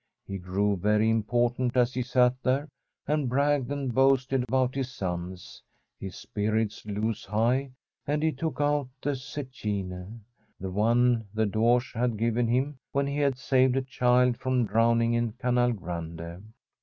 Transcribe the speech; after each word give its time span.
He 0.25 0.39
grew 0.39 0.77
very 0.77 1.11
important 1.11 1.77
as 1.77 1.93
he 1.93 2.01
sat 2.01 2.33
there 2.41 2.67
and 3.07 3.29
bragged 3.29 3.71
and 3.71 3.93
boasted 3.93 4.41
about 4.47 4.73
his 4.73 4.91
sons. 4.91 5.61
His 5.99 6.15
spirits 6.15 6.83
rose 6.87 7.23
high, 7.23 7.73
and 8.07 8.23
he 8.23 8.31
took 8.31 8.59
out 8.59 8.89
the 8.99 9.11
zecchine— 9.13 10.21
^the 10.59 10.71
one 10.73 11.27
the 11.35 11.45
Doge 11.45 11.93
had 11.93 12.17
given 12.17 12.47
him 12.47 12.79
when 12.93 13.05
he 13.05 13.17
had 13.19 13.37
saved 13.37 13.75
a 13.75 13.83
child 13.83 14.37
from 14.37 14.65
drowning 14.65 15.13
in 15.13 15.33
Canale 15.33 15.73
Grande. 15.73 16.41